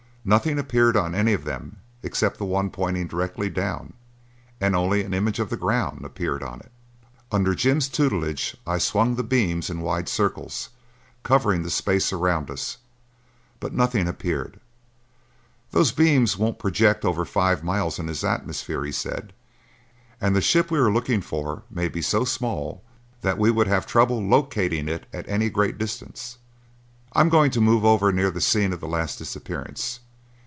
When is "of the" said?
5.39-5.57, 28.71-28.87